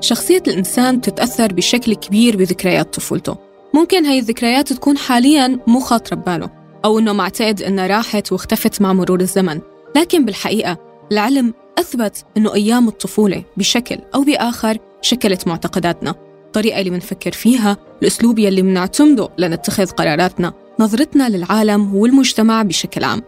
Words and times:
شخصية 0.00 0.42
الإنسان 0.46 1.00
تتأثر 1.00 1.52
بشكل 1.52 1.94
كبير 1.94 2.36
بذكريات 2.36 2.94
طفولته. 2.94 3.36
ممكن 3.74 4.06
هاي 4.06 4.18
الذكريات 4.18 4.72
تكون 4.72 4.98
حالياً 4.98 5.58
مو 5.66 5.80
خاطرة 5.80 6.16
بباله 6.16 6.50
أو 6.84 6.98
إنه 6.98 7.12
معتقد 7.12 7.62
إنها 7.62 7.86
راحت 7.86 8.32
واختفت 8.32 8.82
مع 8.82 8.92
مرور 8.92 9.20
الزمن. 9.20 9.60
لكن 9.96 10.24
بالحقيقة 10.24 10.78
العلم 11.12 11.54
أثبت 11.78 12.24
إنه 12.36 12.54
أيام 12.54 12.88
الطفولة 12.88 13.44
بشكل 13.56 13.98
أو 14.14 14.22
بآخر 14.22 14.78
شكلت 15.02 15.48
معتقداتنا. 15.48 16.14
الطريقة 16.46 16.80
اللي 16.80 16.90
منفكر 16.90 17.32
فيها 17.32 17.76
الأسلوب 18.02 18.38
يلي 18.38 18.62
منعتمده 18.62 19.28
لنتخذ 19.38 19.86
قراراتنا 19.86 20.52
نظرتنا 20.80 21.28
للعالم 21.28 21.94
والمجتمع 21.94 22.62
بشكل 22.62 23.04
عام. 23.04 23.22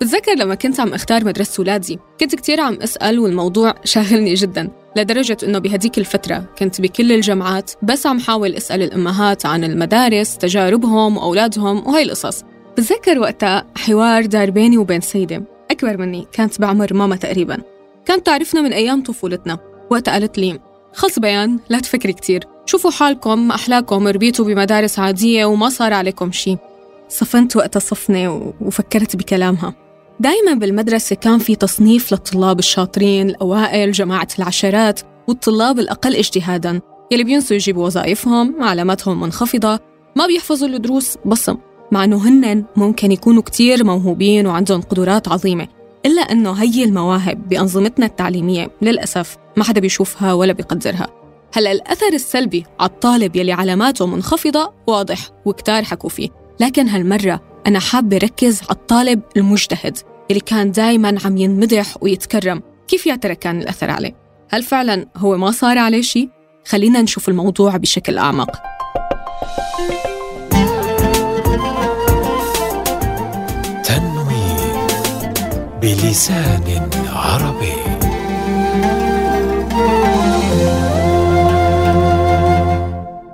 بتذكر 0.00 0.34
لما 0.34 0.54
كنت 0.54 0.80
عم 0.80 0.94
اختار 0.94 1.24
مدرسة 1.24 1.60
ولادي 1.60 1.98
كنت 2.20 2.34
كتير 2.34 2.60
عم 2.60 2.78
أسأل 2.82 3.18
والموضوع 3.18 3.74
شاغلني 3.84 4.34
جدا 4.34 4.70
لدرجة 4.96 5.36
إنه 5.42 5.58
بهديك 5.58 5.98
الفترة 5.98 6.44
كنت 6.58 6.80
بكل 6.80 7.12
الجامعات 7.12 7.70
بس 7.82 8.06
عم 8.06 8.20
حاول 8.20 8.54
أسأل 8.54 8.82
الأمهات 8.82 9.46
عن 9.46 9.64
المدارس 9.64 10.38
تجاربهم 10.38 11.16
وأولادهم 11.16 11.86
وهي 11.86 12.02
القصص. 12.02 12.42
بتذكر 12.72 13.18
وقتها 13.18 13.66
حوار 13.76 14.26
دار 14.26 14.50
بيني 14.50 14.78
وبين 14.78 15.00
سيدة 15.00 15.42
أكبر 15.70 15.96
مني 15.96 16.26
كانت 16.32 16.60
بعمر 16.60 16.94
ماما 16.94 17.16
تقريبا. 17.16 17.58
كانت 18.04 18.26
تعرفنا 18.26 18.60
من 18.60 18.72
أيام 18.72 19.02
طفولتنا 19.02 19.58
وقتها 19.90 20.12
قالت 20.12 20.38
لي 20.38 20.60
خلص 20.94 21.18
بيان 21.18 21.58
لا 21.68 21.78
تفكري 21.78 22.12
كتير 22.12 22.44
شوفوا 22.66 22.90
حالكم 22.90 23.50
أحلاكم 23.50 24.06
ربيتوا 24.08 24.44
بمدارس 24.44 24.98
عادية 24.98 25.44
وما 25.44 25.68
صار 25.68 25.92
عليكم 25.92 26.32
شي. 26.32 26.56
صفنت 27.08 27.56
وقتها 27.56 27.80
صفنة 27.80 28.52
وفكرت 28.60 29.16
بكلامها. 29.16 29.85
دايما 30.20 30.54
بالمدرسة 30.54 31.16
كان 31.16 31.38
في 31.38 31.56
تصنيف 31.56 32.12
للطلاب 32.12 32.58
الشاطرين 32.58 33.28
الأوائل 33.30 33.92
جماعة 33.92 34.28
العشرات 34.38 35.00
والطلاب 35.28 35.78
الأقل 35.78 36.16
اجتهادا 36.16 36.80
يلي 37.10 37.24
بينسوا 37.24 37.56
يجيبوا 37.56 37.86
وظائفهم 37.86 38.62
علاماتهم 38.62 39.20
منخفضة 39.20 39.78
ما 40.16 40.26
بيحفظوا 40.26 40.68
الدروس 40.68 41.18
بصم 41.24 41.56
مع 41.92 42.04
أنه 42.04 42.28
هن 42.28 42.64
ممكن 42.76 43.12
يكونوا 43.12 43.42
كتير 43.42 43.84
موهوبين 43.84 44.46
وعندهم 44.46 44.80
قدرات 44.80 45.28
عظيمة 45.28 45.68
إلا 46.06 46.22
أنه 46.22 46.52
هي 46.52 46.84
المواهب 46.84 47.48
بأنظمتنا 47.48 48.06
التعليمية 48.06 48.70
للأسف 48.82 49.36
ما 49.56 49.64
حدا 49.64 49.80
بيشوفها 49.80 50.32
ولا 50.32 50.52
بيقدرها. 50.52 51.06
هلا 51.54 51.72
الأثر 51.72 52.12
السلبي 52.12 52.64
على 52.80 52.90
الطالب 52.90 53.36
يلي 53.36 53.52
علاماته 53.52 54.06
منخفضة 54.06 54.72
واضح 54.86 55.18
وكتار 55.44 55.84
حكوا 55.84 56.10
فيه 56.10 56.28
لكن 56.60 56.88
هالمرة 56.88 57.40
أنا 57.66 57.78
حابة 57.78 58.16
ركز 58.18 58.62
على 58.62 58.70
الطالب 58.70 59.20
المجتهد 59.36 59.98
اللي 60.30 60.40
كان 60.40 60.72
دايما 60.72 61.18
عم 61.24 61.36
ينمدح 61.36 61.96
ويتكرم 62.00 62.62
كيف 62.88 63.06
يا 63.06 63.16
ترى 63.16 63.34
كان 63.34 63.60
الأثر 63.60 63.90
عليه؟ 63.90 64.16
هل 64.50 64.62
فعلا 64.62 65.06
هو 65.16 65.36
ما 65.36 65.50
صار 65.50 65.78
عليه 65.78 66.02
شيء؟ 66.02 66.28
خلينا 66.66 67.02
نشوف 67.02 67.28
الموضوع 67.28 67.76
بشكل 67.76 68.18
أعمق 68.18 68.50
تنوين 73.84 74.86
بلسان 75.82 76.90
عربي 77.12 77.95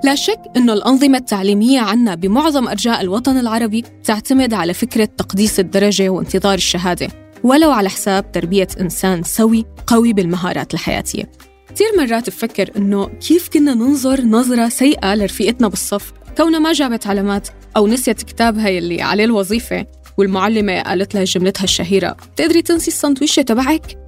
لا 0.05 0.15
شك 0.15 0.41
أنه 0.57 0.73
الأنظمة 0.73 1.19
التعليمية 1.19 1.81
عنا 1.81 2.15
بمعظم 2.15 2.69
أرجاء 2.69 3.01
الوطن 3.01 3.39
العربي 3.39 3.85
تعتمد 4.05 4.55
على 4.55 4.75
فكرة 4.75 5.05
تقديس 5.05 5.61
الدرجة 5.61 6.09
وانتظار 6.09 6.55
الشهادة 6.55 7.09
ولو 7.45 7.71
على 7.71 7.89
حساب 7.89 8.33
تربية 8.33 8.69
إنسان 8.81 9.23
سوي 9.23 9.65
قوي 9.87 10.13
بالمهارات 10.13 10.75
الحياتية 10.75 11.31
كثير 11.75 11.87
مرات 11.99 12.31
بفكر 12.31 12.71
إنه 12.77 13.07
كيف 13.07 13.49
كنا 13.49 13.75
ننظر 13.75 14.21
نظرة 14.21 14.69
سيئة 14.69 15.15
لرفيقتنا 15.15 15.69
بالصف 15.69 16.13
كونها 16.37 16.59
ما 16.59 16.73
جابت 16.73 17.07
علامات 17.07 17.49
أو 17.77 17.87
نسيت 17.87 18.23
كتابها 18.23 18.69
يلي 18.69 19.03
عليه 19.03 19.25
الوظيفة 19.25 19.87
والمعلمة 20.19 20.83
قالت 20.83 21.15
لها 21.15 21.25
جملتها 21.25 21.65
الشهيرة 21.65 22.17
بتقدري 22.35 22.63
تنسي 22.63 22.89
السندويشة 22.89 23.43
تبعك؟ 23.43 23.99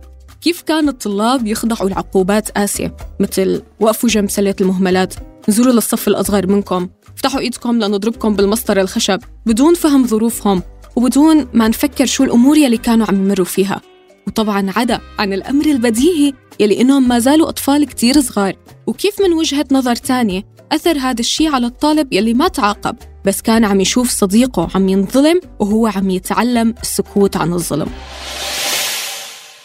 كيف 0.41 0.63
كان 0.63 0.89
الطلاب 0.89 1.47
يخضعوا 1.47 1.91
لعقوبات 1.91 2.51
قاسية 2.51 2.97
مثل 3.21 3.63
وقفوا 3.81 4.09
جنب 4.09 4.31
سلة 4.31 4.55
المهملات 4.61 5.15
نزوروا 5.49 5.73
للصف 5.73 6.09
الأصغر 6.09 6.47
منكم. 6.47 6.89
افتحوا 7.17 7.41
إيدكم 7.41 7.83
لنضربكم 7.83 8.37
بالمسطرة 8.37 8.81
الخشب. 8.81 9.21
بدون 9.47 9.75
فهم 9.75 10.07
ظروفهم 10.07 10.63
وبدون 10.97 11.47
ما 11.53 11.69
نفكر 11.69 12.07
شو 12.07 12.25
الأمور 12.25 12.57
يلي 12.57 12.77
كانوا 12.77 13.07
عم 13.07 13.15
يمروا 13.15 13.47
فيها. 13.47 13.81
وطبعا 14.27 14.73
عدا 14.77 15.01
عن 15.19 15.33
الأمر 15.33 15.67
البديهي 15.67 16.33
يلي 16.61 16.81
إنهم 16.81 17.09
ما 17.09 17.19
زالوا 17.19 17.49
أطفال 17.49 17.87
كتير 17.87 18.21
صغار. 18.21 18.57
وكيف 18.87 19.21
من 19.21 19.33
وجهة 19.33 19.67
نظر 19.73 19.97
تانية 19.97 20.43
أثر 20.73 20.99
هذا 20.99 21.21
الشيء 21.21 21.55
على 21.55 21.67
الطالب 21.67 22.13
يلي 22.13 22.35
ما 22.35 22.49
تعاقب 22.49 22.97
بس 23.25 23.43
كان 23.43 23.65
عم 23.65 23.81
يشوف 23.81 24.11
صديقه 24.11 24.69
عم 24.75 24.89
ينظلم 24.89 25.41
وهو 25.61 25.87
عم 25.87 26.11
يتعلم 26.11 26.75
السكوت 26.83 27.37
عن 27.37 27.53
الظلم. 27.53 27.89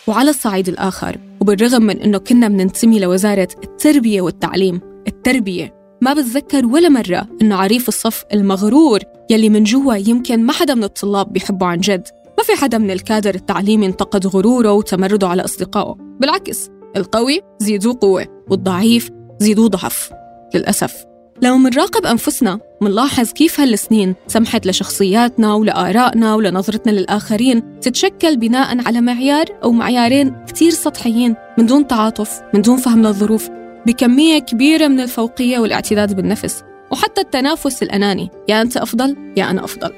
وعلى 0.07 0.29
الصعيد 0.29 0.69
الآخر 0.69 1.17
وبالرغم 1.39 1.81
من 1.81 2.01
أنه 2.01 2.17
كنا 2.17 2.47
مننتمي 2.47 2.99
لوزارة 2.99 3.49
التربية 3.63 4.21
والتعليم 4.21 4.81
التربية. 5.07 5.79
ما 6.01 6.13
بتذكر 6.13 6.65
ولا 6.65 6.89
مرة 6.89 7.27
إنه 7.41 7.55
عريف 7.55 7.87
الصف 7.87 8.25
المغرور 8.33 8.99
يلي 9.29 9.49
من 9.49 9.63
جوا 9.63 9.95
يمكن 9.95 10.43
ما 10.43 10.53
حدا 10.53 10.75
من 10.75 10.83
الطلاب 10.83 11.33
بيحبه 11.33 11.65
عن 11.65 11.79
جد. 11.79 12.07
ما 12.37 12.43
في 12.43 12.61
حدا 12.61 12.77
من 12.77 12.91
الكادر 12.91 13.35
التعليمي 13.35 13.85
انتقد 13.85 14.27
غروره 14.27 14.71
وتمرده 14.73 15.27
على 15.27 15.45
أصدقائه. 15.45 15.95
بالعكس 16.19 16.69
القوي 16.97 17.41
زيدوه 17.59 17.97
قوة 18.01 18.43
والضعيف 18.49 19.09
زيدوه 19.39 19.67
ضعف. 19.67 20.11
للأسف. 20.55 21.05
لو 21.41 21.57
منراقب 21.57 22.05
أنفسنا 22.05 22.59
منلاحظ 22.81 23.31
كيف 23.31 23.59
هالسنين 23.59 24.15
سمحت 24.27 24.67
لشخصياتنا 24.67 25.53
ولآرائنا 25.53 26.35
ولنظرتنا 26.35 26.91
للآخرين 26.91 27.79
تتشكل 27.79 28.37
بناء 28.37 28.87
على 28.87 29.01
معيار 29.01 29.45
أو 29.63 29.71
معيارين 29.71 30.45
كتير 30.47 30.71
سطحيين 30.71 31.35
من 31.57 31.65
دون 31.65 31.87
تعاطف 31.87 32.41
من 32.53 32.61
دون 32.61 32.77
فهم 32.77 33.01
للظروف. 33.01 33.49
بكمية 33.89 34.39
كبيرة 34.39 34.87
من 34.87 34.99
الفوقية 34.99 35.59
والاعتداد 35.59 36.15
بالنفس 36.15 36.63
وحتى 36.91 37.21
التنافس 37.21 37.83
الأناني. 37.83 38.29
يا 38.49 38.61
أنت 38.61 38.77
أفضل 38.77 39.17
يا 39.37 39.49
أنا 39.49 39.63
أفضل. 39.63 39.93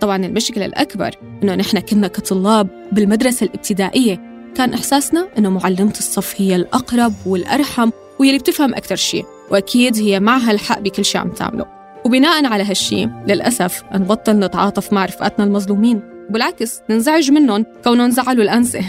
طبعا 0.00 0.26
المشكلة 0.26 0.66
الأكبر 0.66 1.14
إنه 1.42 1.54
نحن 1.54 1.78
كنا 1.78 2.08
كطلاب 2.08 2.68
بالمدرسة 2.92 3.46
الابتدائية. 3.46 4.20
كان 4.54 4.74
إحساسنا 4.74 5.28
إنه 5.38 5.50
معلمة 5.50 5.94
الصف 5.98 6.34
هي 6.40 6.56
الأقرب 6.56 7.12
والأرحم 7.26 7.90
واللي 8.18 8.38
بتفهم 8.38 8.74
أكثر 8.74 8.96
شيء 8.96 9.24
وأكيد 9.50 9.96
هي 9.96 10.20
معها 10.20 10.50
الحق 10.50 10.80
بكل 10.80 11.04
شيء 11.04 11.20
عم 11.20 11.30
تعمله. 11.30 11.66
وبناء 12.04 12.46
على 12.46 12.64
هالشي 12.64 13.08
للأسف 13.28 13.82
نبطل 13.94 14.32
نتعاطف 14.32 14.92
مع 14.92 15.04
رفقاتنا 15.04 15.44
المظلومين. 15.44 16.00
بالعكس 16.30 16.80
ننزعج 16.90 17.30
منهم 17.30 17.66
كونهم 17.84 18.10
زعلوا 18.10 18.44
الأنسة. 18.44 18.80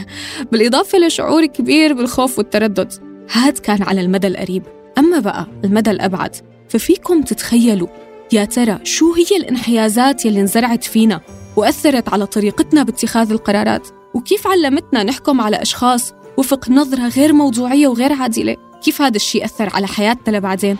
بالإضافة 0.51 0.97
لشعور 0.97 1.45
كبير 1.45 1.93
بالخوف 1.93 2.37
والتردد. 2.37 3.06
هاد 3.31 3.57
كان 3.57 3.83
على 3.83 4.01
المدى 4.01 4.27
القريب. 4.27 4.63
أما 4.97 5.19
بقى 5.19 5.47
المدى 5.63 5.91
الأبعد 5.91 6.35
ففيكم 6.69 7.21
تتخيلوا 7.21 7.87
يا 8.33 8.45
ترى 8.45 8.79
شو 8.83 9.13
هي 9.13 9.37
الانحيازات 9.37 10.25
يلي 10.25 10.41
انزرعت 10.41 10.83
فينا 10.83 11.21
وأثرت 11.55 12.09
على 12.09 12.25
طريقتنا 12.25 12.83
باتخاذ 12.83 13.31
القرارات؟ 13.31 13.87
وكيف 14.13 14.47
علمتنا 14.47 15.03
نحكم 15.03 15.41
على 15.41 15.61
أشخاص 15.61 16.13
وفق 16.37 16.69
نظرة 16.69 17.07
غير 17.07 17.33
موضوعية 17.33 17.87
وغير 17.87 18.13
عادلة؟ 18.13 18.55
كيف 18.83 19.01
هذا 19.01 19.15
الشيء 19.15 19.45
أثر 19.45 19.69
على 19.75 19.87
حياتنا 19.87 20.37
لبعدين؟ 20.37 20.77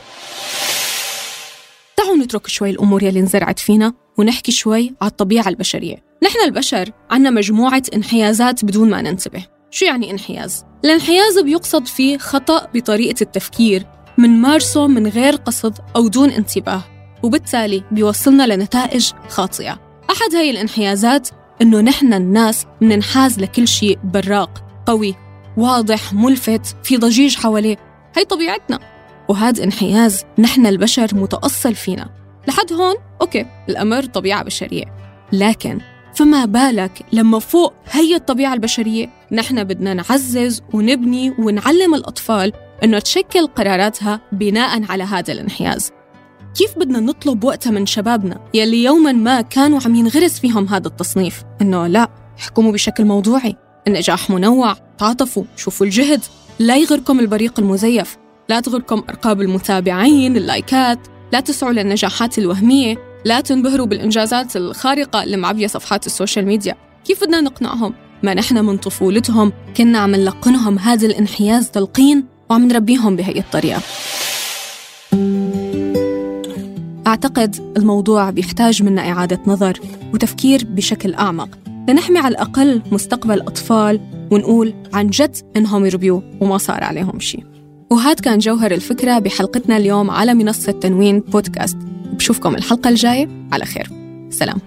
تعالوا 1.98 2.18
نترك 2.18 2.48
شوي 2.48 2.70
الأمور 2.70 3.04
يلي 3.04 3.20
انزرعت 3.20 3.60
فينا 3.60 3.94
ونحكي 4.18 4.52
شوي 4.52 4.94
على 5.02 5.12
الطبيعة 5.12 5.48
البشرية. 5.48 5.96
نحن 6.24 6.40
البشر 6.46 6.92
عنا 7.12 7.30
مجموعة 7.30 7.84
انحيازات 7.94 8.66
بدون 8.66 8.90
ما 8.90 9.02
ننتبه. 9.02 9.57
شو 9.78 9.86
يعني 9.86 10.12
انحياز؟ 10.12 10.66
الانحياز 10.86 11.40
بيقصد 11.40 11.88
فيه 11.88 12.18
خطأ 12.18 12.68
بطريقة 12.74 13.22
التفكير 13.22 13.86
منمارسه 14.18 14.88
من 14.88 15.08
غير 15.08 15.36
قصد 15.36 15.78
أو 15.96 16.08
دون 16.08 16.30
انتباه 16.30 16.84
وبالتالي 17.24 17.84
بيوصلنا 17.92 18.48
لنتائج 18.48 19.12
خاطئة. 19.30 19.80
أحد 20.12 20.36
هاي 20.36 20.50
الانحيازات 20.50 21.30
إنه 21.62 21.82
نحن 21.82 22.14
الناس 22.14 22.66
مننحاز 22.82 23.40
لكل 23.40 23.68
شيء 23.68 24.00
براق 24.04 24.64
قوي 24.86 25.16
واضح 25.58 26.14
ملفت 26.14 26.76
في 26.84 26.98
ضجيج 26.98 27.36
حواليه. 27.36 27.78
هي 28.16 28.26
طبيعتنا. 28.26 28.80
وهذا 29.30 29.64
انحياز 29.64 30.24
نحن 30.40 30.66
البشر 30.66 31.16
متأصل 31.16 31.76
فينا. 31.76 32.10
لحد 32.48 32.74
هون 32.74 32.96
أوكي 33.22 33.46
الأمر 33.70 34.06
طبيعة 34.06 34.44
بشرية. 34.44 34.86
لكن 35.32 35.80
فما 36.16 36.46
بالك 36.46 37.06
لما 37.12 37.40
فوق 37.40 37.74
هي 37.92 38.16
الطبيعة 38.16 38.54
البشرية؟ 38.54 39.17
نحن 39.32 39.64
بدنا 39.64 39.94
نعزز 39.94 40.62
ونبني 40.74 41.34
ونعلم 41.40 41.96
الأطفال 41.96 42.54
أنه 42.84 43.00
تشكل 43.00 43.48
قراراتها 43.48 44.22
بناء 44.32 44.84
على 44.92 45.04
هذا 45.04 45.34
الانحياز. 45.34 45.92
كيف 46.58 46.78
بدنا 46.78 47.00
نطلب 47.00 47.44
وقتها 47.44 47.72
من 47.72 47.86
شبابنا 47.86 48.40
يلي 48.54 48.84
يوما 48.84 49.12
ما 49.12 49.42
كانوا 49.42 49.80
عم 49.86 49.96
ينغرس 49.96 50.40
فيهم 50.40 50.68
هذا 50.68 50.88
التصنيف؟ 50.88 51.44
إنه 51.62 51.88
لا 51.88 52.10
احكموا 52.40 52.72
بشكل 52.72 53.06
موضوعي. 53.06 53.56
النجاح 53.88 54.30
منوع 54.30 54.74
تعاطفوا 54.98 55.44
شوفوا 55.56 55.86
الجهد. 55.86 56.22
لا 56.60 56.76
يغركم 56.78 57.20
البريق 57.20 57.60
المزيف. 57.60 58.18
لا 58.50 58.60
تغركم 58.60 59.04
أرقام 59.10 59.42
المتابعين 59.42 60.38
اللايكات. 60.38 61.00
لا 61.34 61.40
تسعوا 61.40 61.74
للنجاحات 61.74 62.40
الوهمية. 62.40 62.96
لا 63.26 63.42
تنبهروا 63.42 63.86
بالإنجازات 63.86 64.56
الخارقة 64.56 65.24
اللي 65.24 65.38
معبية 65.38 65.68
صفحات 65.68 66.06
ال 66.06 66.11
social 66.11 66.46
media. 66.46 66.76
كيف 67.06 67.24
بدنا 67.24 67.42
نقنعهم؟ 67.42 67.94
ما 68.24 68.34
نحن 68.34 68.66
من 68.66 68.78
طفولتهم 68.78 69.54
كنا 69.78 70.00
عم 70.00 70.16
نلقنهم 70.16 70.80
هذا 70.80 71.06
الانحياز 71.06 71.70
تلقين 71.70 72.26
وعم 72.50 72.68
نربيهم 72.68 73.16
بهي 73.16 73.40
الطريقة. 73.40 73.82
أعتقد 77.08 77.74
الموضوع 77.78 78.30
بيحتاج 78.30 78.84
منا 78.84 79.12
إعادة 79.12 79.40
نظر 79.48 79.80
وتفكير 80.14 80.66
بشكل 80.66 81.14
أعمق. 81.14 81.50
لنحمي 81.90 82.20
على 82.20 82.32
الأقل 82.32 82.82
مستقبل 82.92 83.42
أطفال 83.42 84.02
ونقول 84.32 84.74
عن 84.94 85.08
جد 85.08 85.38
إنهم 85.58 85.86
يربيوا 85.86 86.22
وما 86.42 86.58
صار 86.58 86.84
عليهم 86.84 87.20
شيء 87.20 87.44
وهذا 87.92 88.14
كان 88.14 88.40
جوهر 88.40 88.72
الفكرة 88.72 89.20
بحلقتنا 89.20 89.78
اليوم 89.78 90.12
على 90.12 90.34
منصة 90.34 90.72
تنوين 90.72 91.20
بودكاست. 91.20 91.78
بشوفكم 92.14 92.56
الحلقة 92.56 92.90
الجاية 92.90 93.48
على 93.52 93.66
خير. 93.66 93.88
سلام. 94.30 94.58